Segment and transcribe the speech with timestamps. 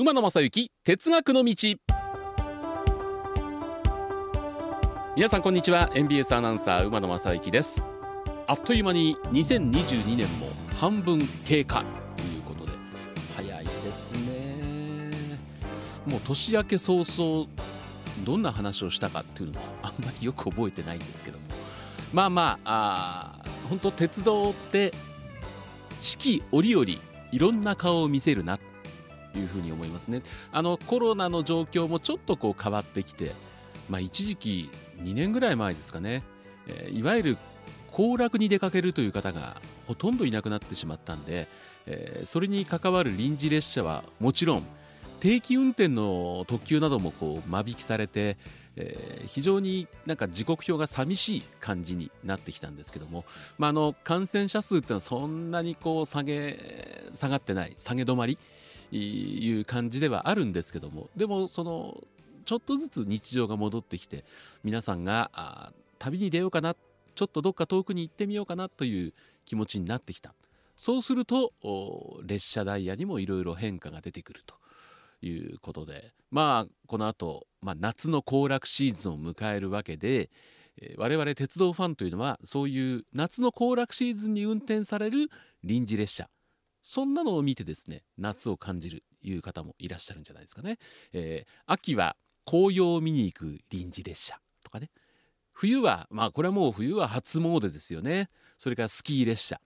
[0.00, 1.54] 馬野正幸哲学の道。
[5.14, 5.90] 皆さんこんにちは。
[5.94, 7.86] NBS アナウンサー馬野正幸です。
[8.46, 10.48] あっという間に2022年も
[10.78, 11.84] 半分経過。
[12.16, 12.72] ということで
[13.36, 15.36] 早いですね。
[16.06, 17.46] もう年明け早々
[18.24, 21.44] どんな話をしたかっていうのもあんまりよく覚えてないんですけども。
[22.14, 24.94] まあまああ本当鉄道って
[26.00, 26.86] 四季折々
[27.32, 28.69] いろんな顔を見せるなと
[29.38, 30.22] いうふうに思いますね。
[30.52, 33.32] あのコロナの状況もちょっとこう変わってきて
[33.88, 34.70] まあ一時期
[35.02, 36.22] 2年ぐらい前ですかね、
[36.66, 37.38] えーいわゆる
[37.92, 41.48] 行楽に出かけるという方がほとんどいなくなってしまったんで、
[41.86, 44.66] えーそれに関わる臨時列車はもちろん
[45.18, 48.36] 定期運転の特急などもこう間引きされて、
[48.76, 53.24] えー非常になんか時刻表が寂しい感じになってきたんですけども、
[53.58, 58.38] まあ、あの感染者数っていうのはそんなにこう下げ下がってない下げ止まり
[58.96, 62.02] いう感じではあるんですけどもでもその
[62.44, 64.24] ちょっとずつ日常が戻ってきて
[64.64, 66.74] 皆さんが旅に出ようかな
[67.14, 69.12] ちょっとどっか遠くに行ってみようかなという
[69.44, 70.34] 気持ちになってきた。
[70.76, 71.52] そうすると
[72.24, 74.54] 列車ダイヤにもいろいろ変化が出てくると
[75.20, 80.30] いうことでまあこの後、まあ夏の行楽シーズンを迎えるわけで、
[80.96, 85.28] 我々鉄道ファンというのはそういう夏の行楽シーズンに運転される
[85.62, 86.30] 臨時列車
[86.82, 90.78] そんなのを見てですね夏を感じるいう方もいらっしゃるんじゃないですかね。
[91.12, 94.90] えー秋は紅葉を見に行く臨時列車とかね。
[95.52, 98.28] 冬はまあこれはもう冬は初詣ですよね。
[98.58, 99.60] それからスキー列車。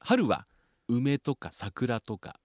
[0.00, 0.46] 春は
[0.88, 2.40] 梅とか桜とか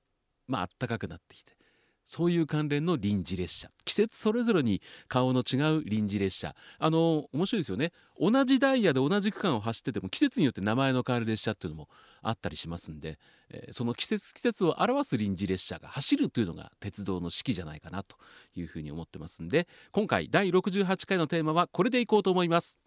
[0.48, 1.58] まあったかくなってきて。
[2.06, 3.70] そういう関連の臨時列車。
[3.86, 6.56] 季節それぞれに顔の違う臨時列車。
[6.80, 7.92] あの面白いですよね。
[8.20, 11.90] 同じダイヤで同じ区間を走ってても季節によって名前の変わる列車っていうのも
[12.22, 13.18] あったりしますんで、
[13.50, 18.18] えーその季節季節を表す臨時列車が走るというのが鉄道の式じゃないかなと
[18.56, 22.78] いうふうに思ってますんで今回第68回のテーマはこれでいこうと思います。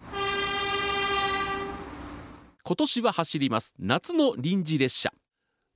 [2.63, 3.75] 今年は走ります。
[3.79, 5.13] 夏の臨時列車。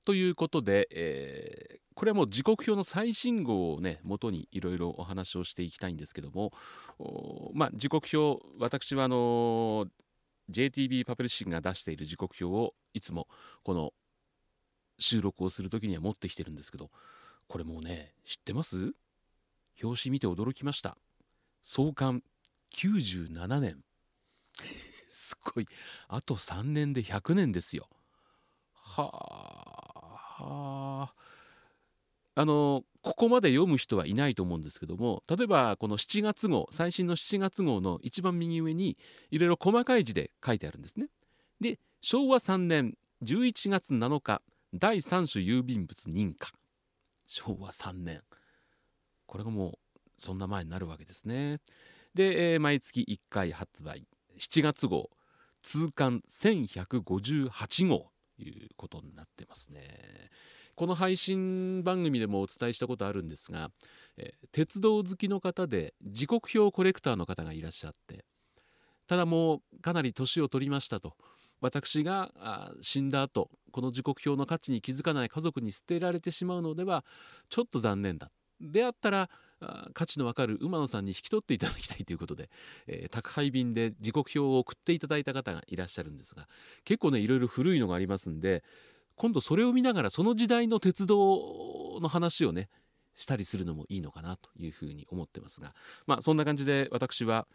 [0.03, 6.51] ということで、えーこれはもう時刻表の最新号をね元にいろいろお話をしていきたいんですけども
[7.53, 9.85] まあ時刻表私はあの
[10.49, 13.27] JTB パブリッシングが出している時刻表をいつも
[13.63, 13.93] この
[14.97, 16.89] 収録をする時には持ってきてるんですけど
[17.47, 18.95] これもうね知ってます？
[19.83, 20.97] 表紙見て驚きました。
[21.61, 22.23] 創刊
[22.73, 23.83] 97年。
[24.57, 25.67] すごい。
[26.07, 27.87] あと3年で100年ですよ。
[28.73, 30.11] はあ。
[30.43, 31.13] は
[32.35, 38.97] あのここまで読む人はいないと思うんですけども例えばこの7月号最新の7月号の一番右上に
[39.31, 41.07] いろいろ細かい字で書いてあるんですね。
[41.59, 44.41] で昭和3年11月7日
[44.73, 46.51] 第3種郵便物認可
[47.27, 48.21] 昭和3年
[49.25, 49.73] これがもう
[50.19, 51.59] そんな前になるわけですね。
[52.13, 54.05] で、えー毎月1回発売
[54.37, 55.09] 7月号
[55.61, 60.29] 通貫1158号ということになってますね。
[60.75, 63.69] この配信番組でもお伝えしたことあるんですが、
[64.17, 68.25] え鉄道好きの方で時刻表コレクターの方がいらっしゃって
[69.07, 71.13] ただもうかなり年を取りましたと
[71.61, 72.31] 私が
[72.81, 77.05] 死んだ後この時刻表の価値に気づかない家族に捨てられてしまうのでは
[77.49, 78.31] ちょっと残念だ。
[78.59, 82.49] であったらあ価値のわかる馬野さんに引き取っていただきたいということで、
[82.87, 86.47] えー宅配便で時刻表を送っていただいた方がいらっしゃるんですが
[86.83, 88.63] 結構ねいろいろ古いのがありますんで
[89.15, 92.69] 今度それを見ながらその時代の鉄道の話をね
[93.15, 95.73] したりするのもいいのかなというふうに思ってますが。
[96.07, 97.47] まあそんな感じで私は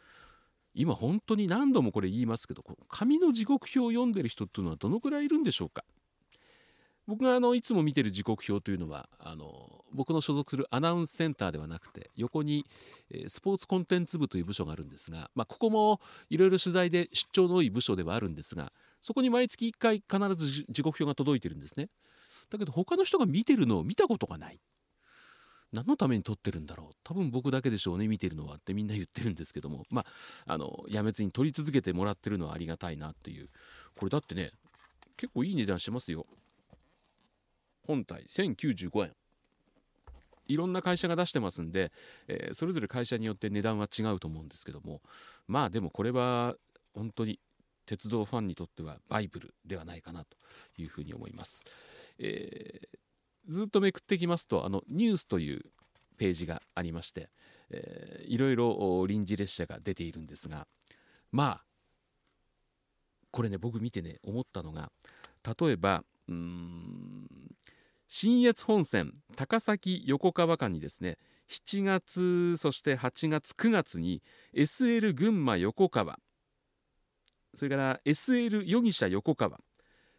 [0.74, 5.84] 今本当に何度もこれ言いますけど紙の時刻表を読んでる人っていうのはどのくらいいるんでしょうか？
[7.06, 12.66] 僕があのいつも見てる時刻表というのはあの僕の所属するアナウンスセンターではなくて横に
[13.28, 16.00] スポーツコンテンツ部という部署があるんですが、まあ、ここも
[16.30, 18.72] いろいろ取材で出張の多い部署ではあるんですが
[19.06, 21.90] そこに毎月1回必ず時刻表が届いてるんですね。
[22.50, 24.58] だけど他の人が見てるのを見たことがない。
[25.72, 26.96] 何のために撮ってるんだろう。
[27.04, 29.84] 多分僕だけでしょうね見てるのはってみんな言ってるんですけども。
[29.90, 30.04] ま
[30.44, 33.48] ああのやめずに撮り続けてもらってるのはありがたいなっていう。
[33.94, 34.50] これだってね
[35.16, 36.26] 結構いい値段しますよ。
[37.86, 39.12] 本体1095円。
[40.48, 41.92] いろんな会社が出してますんで、
[42.26, 45.00] えーそれぞれ会社によって値段は違うと思うんですけども。
[45.46, 46.56] まあでもこれは
[46.92, 47.38] 本当に
[47.86, 50.36] 鉄道ファンにとってはバイブルではないかなと
[50.76, 51.64] いうふうに思います。
[52.18, 52.98] えー
[53.48, 55.64] ずっとめくっていきますとあのニュースという
[56.16, 57.28] ページがありまして、
[57.70, 60.66] えーいろいろ臨時列車が出ているんですが
[61.30, 61.64] まあ
[63.30, 64.90] これね僕見てね思ったのが
[65.60, 67.28] 例えばうーん
[68.08, 71.18] 信越本線高崎横川間にですね
[71.48, 74.22] 7月そして8月9月に
[74.54, 76.18] SL 群馬横川
[77.56, 79.58] それから SL 余儀者横川。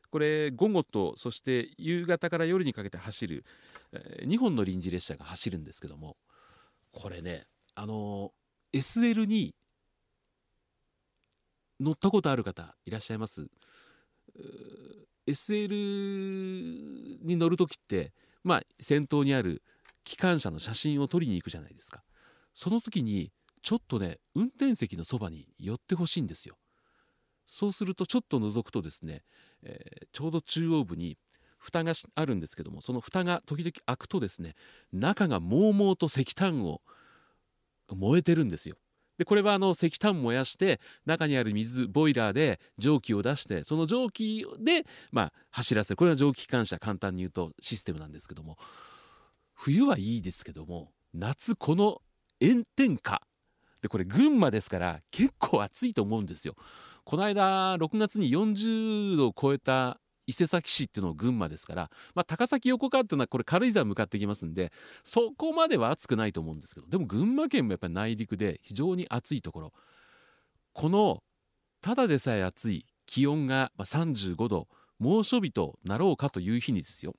[0.09, 3.45] これ午後とそして夕方から夜にかけて走る、
[3.91, 6.17] え2本の臨時列車が走るんですけども。
[6.91, 7.45] これね
[7.75, 8.31] あの
[8.73, 9.53] SL に
[11.79, 13.47] 乗ったことある方いらっしゃいます
[15.27, 18.13] ？SL に乗る時って
[18.43, 19.61] まあ先頭にある
[20.03, 22.03] 機関車の写真を撮りに行くじゃないですか。
[22.55, 23.31] その時に
[23.61, 26.57] ちょっとね運転席のそばに寄ってほしいんですよ。
[27.47, 29.23] そうするとちょっと覗くとですね、
[29.63, 31.17] えー、ちょうど中央部に
[31.57, 34.53] 蓋があるんですけどもその蓋が時々開くとですね
[34.93, 36.81] 中がもうもうと石炭を
[37.89, 38.75] 燃えてるんですよ。
[39.17, 45.95] でこれはあの石炭燃やして中にある水ボイラーで蒸気を出してその蒸気でまあ走らせる。
[45.95, 48.57] これは蒸気機関車簡単に言うとシステムなんですけども
[49.55, 52.01] 冬はいいですけども夏この
[52.39, 53.21] 炎天下。
[53.81, 56.55] でこれ群馬ですから結構暑いと思うんですよ。
[57.07, 64.73] この間6月に40度を超えた伊勢崎市っていうのが群馬ですから、まあ、高崎横川っていうのはこれ軽井沢向かってきますんで
[65.05, 69.73] そこまでは暑くないと思うんですけどでも群馬県もやっぱり内陸で非常に暑いところ。
[70.73, 71.23] この
[71.79, 74.67] ただでさえ暑い気温が35度
[74.99, 77.15] 猛暑日となろうかという日にですよ。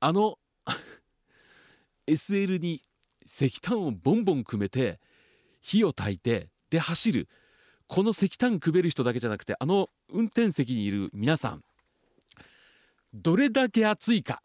[0.00, 0.40] あの
[2.08, 2.82] SL に
[3.24, 4.98] 石炭をボンボン組めて
[5.62, 7.28] 火を焚いてで走る。
[7.90, 11.64] この石炭くべる人だけじゃなくてあの運転席にいる皆さん
[13.12, 14.42] どれだけ暑いか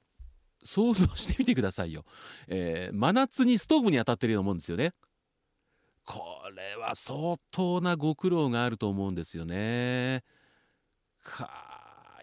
[0.64, 2.06] 想像してみてくださいよ、
[2.48, 4.94] えー、真夏にストーブに当たってるようなもんですよね。
[6.06, 10.24] これは相当なご苦労があると思うんですよね。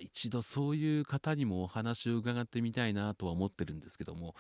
[0.03, 4.35] 一度そういう方にもお話を伺ってみたいなとは思ってるんですけども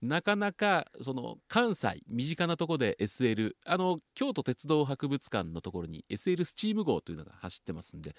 [0.00, 8.14] なかなかその関西身近なとこで SL あの京都鉄道博物館のところに SL スチーム号というのが走ってますんで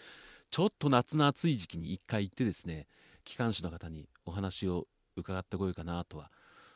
[0.51, 2.87] ちょっと夏の暑い時期に一回行ってですね
[3.23, 6.31] 機関士の方にお話を伺ってこようかなとは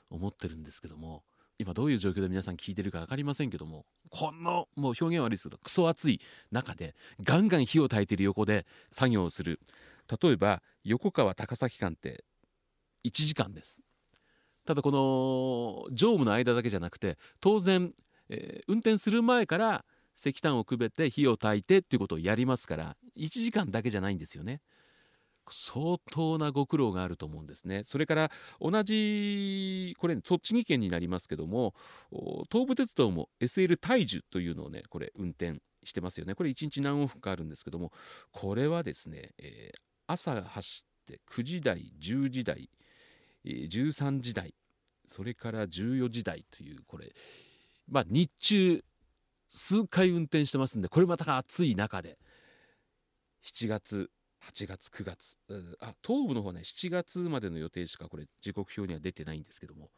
[0.09, 1.23] 思ってるんですけども
[1.57, 6.19] 今どういう状況で皆さん聞いてるか分かりませんけどもこのもう表現悪いですけどクソ暑い
[6.51, 9.59] 中でガンガン火を焚いてる横で作業をする。
[10.21, 12.23] 例えば横川高崎間って
[13.05, 13.83] 1時間です。
[14.65, 17.91] ただこの乗務の間だけじゃなくて当然、
[18.29, 19.85] えー、運転する前から
[20.17, 24.61] 石炭をくべて火を焚いてっていうことをやりますから1時間だけじゃないんですよね。
[25.49, 27.83] 相当なご苦労があると思うんですね。
[27.85, 31.73] それから同じこれ栃木県になりますけども
[32.49, 36.35] 東武鉄道も SL 大樹というのをねこれ運転してますよね。
[36.35, 37.91] これ1日何往復かあるんですけども
[38.31, 39.77] これはですね、えー、
[40.07, 42.69] 朝走って9時台10時台
[43.45, 44.53] 13時台
[45.07, 47.13] それから14時台というこれ
[47.87, 48.83] まあ日中
[49.47, 52.17] 数回運転してますんでこれまた暑い中で
[53.45, 54.09] 7月
[54.43, 55.37] 8月9月
[55.79, 59.89] あ東部の方ね7月までの予定しかこれ時刻表には出てないんですけども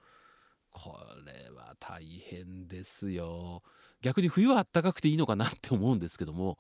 [0.75, 3.63] これは大変ですよ。
[4.01, 6.57] 逆に冬は暖かくていいのかなって思うんですけども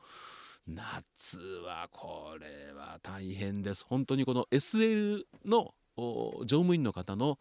[0.67, 7.37] 夏はこれは大変です本当にこの SL の乗務員の方の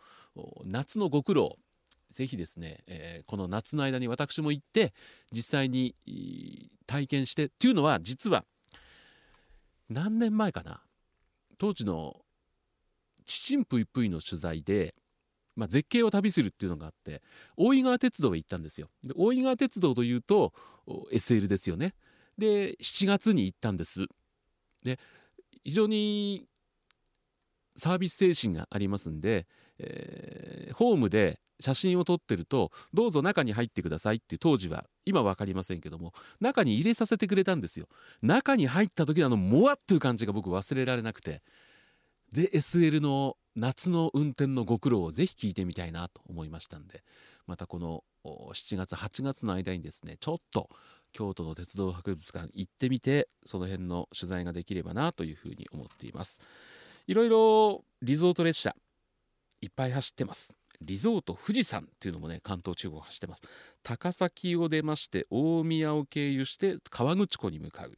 [0.65, 1.57] 夏のご苦労
[2.11, 4.93] ぜひですね、えー、この夏の間に私も行って
[5.33, 5.97] 実際に
[6.87, 8.45] 体験してっていうのは実は
[9.89, 10.83] 何年前かな
[11.59, 12.21] 当時の
[13.25, 14.95] 「ちちんぷいぷい」の取材で、
[15.57, 17.23] まあ、絶景を旅するっていうのがあって
[17.57, 18.91] 大井川鉄道へ行ったんですよ。
[19.03, 20.53] で大井川鉄道というと
[20.87, 21.95] SL ですよね。
[22.39, 24.07] で7月に行ったんです。
[24.83, 24.99] で
[25.63, 26.47] 非常に
[27.77, 29.47] サービス精神がありますんで、
[29.79, 37.87] えー、ホームで写真を撮ってるとどうぞ中に入ってくださいって当時は今分かりませんけども中に入れさせてくれたんですよ
[38.23, 41.43] 中に入った時のあのもわっという感じが僕忘れられなくて
[42.33, 47.05] で SL の夏の運転のご苦労をぜひ聞いてみたいなと思いましたんで
[47.47, 50.69] またこの7月8月の間にですねちょっと
[51.15, 56.41] 京都の鉄道博物館行ってみてその辺の取材ができればなというふうに思っています。
[57.07, 58.75] いろいろリゾート列車
[59.63, 60.55] いっぱい走ってます。
[60.81, 63.43] リゾート富士山っていうのもね関東地方走ってます。
[63.83, 67.95] 高崎を出まして大宮を経由して河口湖に向かう。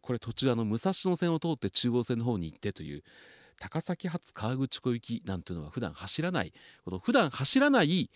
[0.00, 3.02] これ途中あの武蔵野線を通って中央線の方に行ってという
[3.58, 6.52] 高崎発河口湖行きなんていうのは普段走らない。
[6.84, 8.10] この普段走らない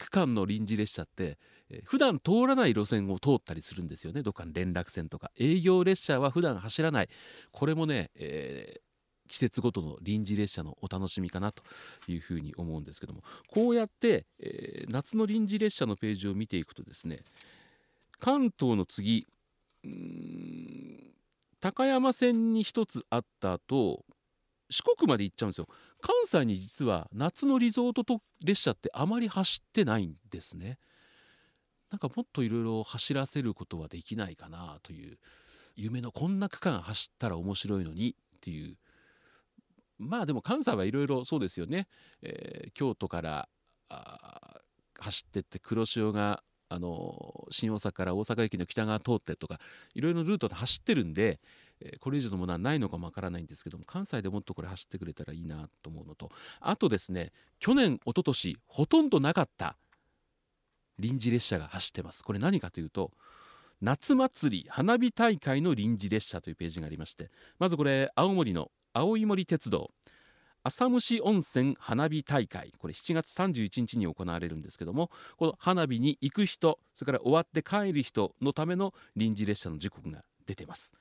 [0.00, 1.38] 区間の臨時列車って
[1.70, 4.22] え普段通らない路線を通ったりするんですよね。
[4.22, 5.30] どっかの連絡線とか。
[5.38, 7.08] 営業列車は普段走らない。
[7.52, 8.80] これもね、えー、
[9.28, 11.62] 季節ごとの臨時列車のお楽しみかなと
[12.08, 13.22] いうふうに思うんですけども。
[13.48, 17.20] こうやって、えー、夏の臨時列車のページを見ていくとですね
[18.18, 19.26] 関東の次
[21.60, 24.04] 高山線に1つあった後
[24.70, 25.68] 四国まで行っちゃうんですよ。
[26.00, 30.78] 関西に実は夏のリゾートと列車ってあまり走ってないんですね。
[31.90, 35.18] なんかもっといろいろ走らせることはできないかなという
[35.74, 38.76] 夢のこんな区間走ったら面白いのにっていう。
[39.98, 41.86] まあでも関西はいろいろそうですよね、
[42.22, 43.48] えー、京都から
[44.98, 49.58] 走ってって黒潮があの新大阪から大阪駅の北側通ってとか
[49.92, 51.40] いろいろルートで走ってるんで、
[51.80, 59.76] え、これ以上のものはないのかもわからないんですけども関西でもっとこれ走ってくれたらいいなと思うのとあとですね去年一昨年ほとんどなかった
[60.98, 62.22] 臨時列車が走ってます。
[62.22, 63.10] これ何かというと
[63.80, 69.90] 夏祭り花火大会の臨時列車というページがありましてまずこれ青森の青い森鉄道
[70.62, 72.74] 浅虫温泉花火大会。
[72.78, 80.92] これ7月31日に行われるんですけどもこの花火に行く人それから終わって帰る人のための臨時列車の時刻が出てます。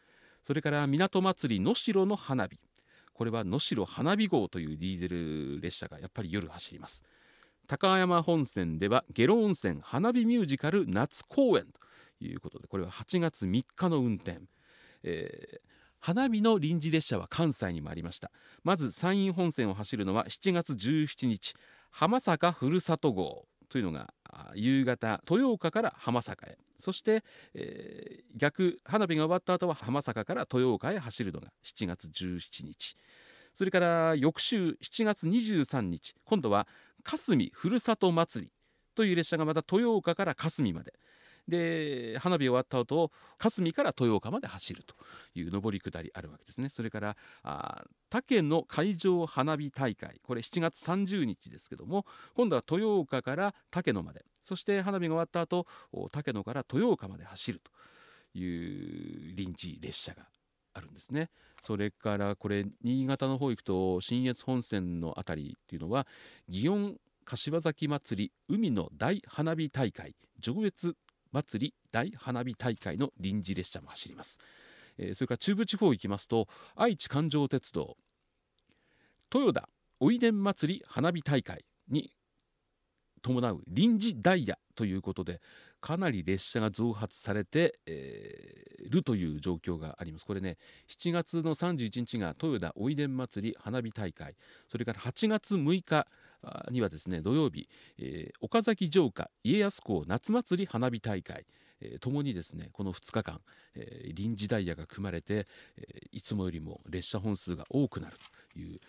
[0.49, 2.59] それから港祭り能代の花火。
[3.13, 7.03] これは能代花火号というディーゼル列車がやっぱり夜走ります。
[7.67, 11.67] 高山本線では下呂温泉花火ミュージカル夏公演
[12.19, 14.39] ということでこれは8月3日の運転、
[15.03, 15.59] えー、
[15.99, 18.31] 花火の臨時列車は関西にもありました。
[18.63, 21.53] まず山陰本線を走るのは7月17日
[21.91, 24.11] 浜坂ふるさと号というのが
[24.55, 26.57] 夕方豊岡から浜坂へ。
[26.79, 32.95] そして、えー、逆花火が終わった後は浜坂から豊岡へ走るのが7月17日。
[33.53, 36.15] それから翌週7月23日。
[36.24, 36.67] 今度は
[37.03, 38.51] 霞ふるさと祭り
[38.95, 40.93] という列車がまた豊岡から霞まで。
[41.48, 44.96] で花火終わった後霞から豊岡まで走ると
[45.34, 46.69] いう上り下りあるわけですね。
[46.69, 50.19] それからあ竹の海上花火大会。
[50.24, 52.05] これ7月30日ですけども
[52.36, 54.25] 今度は豊岡から竹野まで。
[54.41, 55.67] そして花火が終わった後
[56.12, 57.72] 竹野から豊岡まで走ると
[58.38, 60.27] いう臨時列車が
[60.74, 61.29] あるんですね。
[61.63, 66.08] それからこれ新潟の方行くと信越本線の辺りっていうのは
[66.50, 70.96] 祇園柏崎祭り海の大花火大会上越
[71.31, 74.39] 祭り大花火大会の臨時列車も走ります、
[74.98, 77.98] えー、それから中部地方行きますと愛知環状鉄道
[79.33, 79.69] 豊田
[80.00, 82.12] おいでん祭り花火大会に
[83.21, 85.41] 伴う臨時ダイヤということで
[85.81, 90.25] かなり列車が増発されて、えー、るという状況があります。
[90.25, 90.57] これね
[90.89, 94.36] 7月の31日が豊田おいでん祭り花火大会
[94.67, 96.07] それから8月6日
[96.72, 97.67] にはですね土曜日、
[97.98, 101.46] えー、岡崎城下家康公夏祭り花火大会
[101.81, 103.41] えー、にですねこの2日間、
[103.75, 105.46] えー、臨時ダイヤが組まれて、
[105.77, 108.17] えー、いつもよりも列車本数が多くなる
[108.53, 108.79] という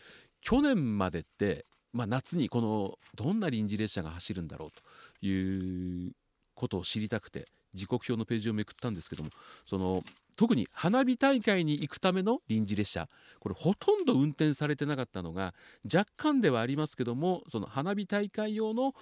[0.41, 6.13] 去年までって、まあ、夏にこのどんな臨時列車が走るんだろうという
[6.55, 9.31] ことを知りたくて時刻表のページをめくったんですけども
[9.67, 10.03] その
[10.37, 13.09] 特に花火大会に行くための臨時列車
[13.41, 18.95] これほとんど運転されてなかったのが若干ではありますけどもその花火大会用の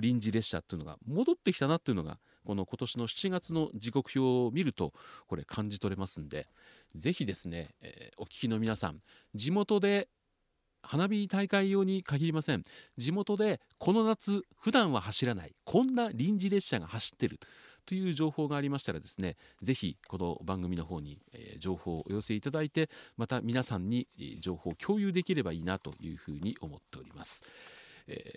[0.00, 4.92] 臨時列車っていうのが戻ってきたなっていうのがこの今年の7月の時刻表を見ると
[5.26, 6.46] これ感じ取れますんで
[6.94, 9.00] ぜひですね、えー、お聞きの皆さん
[9.34, 10.08] 地元で
[10.84, 12.62] 花火大会用に限りません。
[12.96, 17.38] 地元でこの夏普段は走らないこんな臨時列車が走ってる
[17.86, 21.20] という情報がありましたらですねぜひこの番組の方に、
[21.58, 24.08] 情報をお寄せいただいてまた皆さんに
[24.40, 27.42] 情報を共有できればいいなというふうに思っております、
[28.06, 28.32] え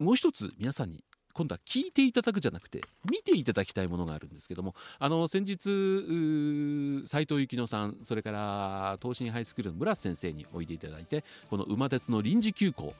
[0.00, 1.04] ー、もう一つ皆さんに
[1.38, 12.92] 今度は聞いていただくじゃなくて見ていただきたいものがあるんですけどもあの先日斉藤幸乃さんそれから東進ハイスクールの村瀬先生においでいただいてこの馬鉄の臨時急行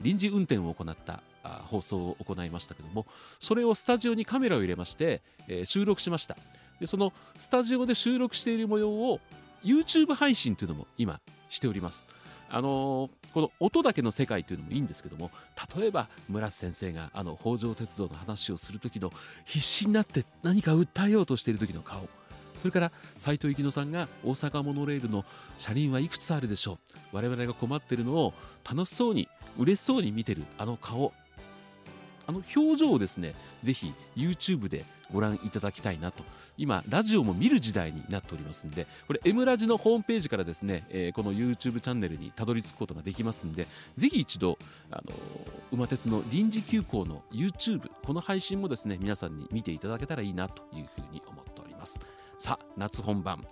[0.00, 1.24] 臨時運転を行った
[1.64, 3.04] 放送を行いましたけども
[3.40, 6.36] それをスタジオにカメラを入れまして、えー、収録しました。
[6.78, 9.18] でそのスタジオで収録している模様を
[9.64, 12.06] YouTube 配信というのも今しております。
[12.50, 15.30] あのこの音だけの世界というのもいいんですけども
[15.76, 19.12] 例えば村瀬先生があの北条鉄道の話をする時の
[19.44, 22.08] 必死になって何か訴えようとしている時の顔。
[22.58, 25.24] それから斎藤幸乃さんが大阪モノレールの
[25.56, 26.74] 車輪はいくつあるでしょ
[27.12, 27.16] う。
[27.16, 28.34] 我々が困っているのを
[28.70, 31.14] 楽しそうに嬉しそうに見てるあの顔。
[32.30, 33.34] あの表情をですね
[33.64, 36.22] ぜひ YouTube でご覧いただきたいなと。
[36.56, 44.58] 今ラジオも見る時代になっておりますんでこれ M ラジのホームページからですね、えー、この YouTube チャンネルにたどり着くことができますんでぜひ一度
[44.90, 45.14] あの
[45.72, 51.98] 馬鉄の臨時急行の YouTube この配信もですね皆さんに見ていただけたらいいなというふうに思っております。
[52.38, 53.42] さあ夏本番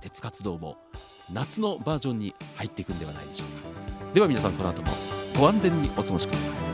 [0.00, 0.78] 鉄活動も
[1.30, 4.14] 夏のバージョンに入っていくんではないでしょうか。
[4.14, 4.88] では皆さんこの後も
[5.38, 6.73] ご安全にお過ごしください。